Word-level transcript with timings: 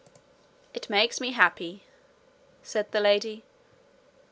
'It 0.73 0.89
makes 0.89 1.21
me 1.21 1.31
happy,' 1.33 1.83
said 2.63 2.91
the 2.91 2.99
lady. 2.99 3.43